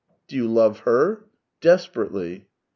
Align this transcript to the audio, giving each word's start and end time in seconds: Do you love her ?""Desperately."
Do 0.27 0.35
you 0.35 0.47
love 0.47 0.79
her 0.79 1.25
?""Desperately." 1.61 2.47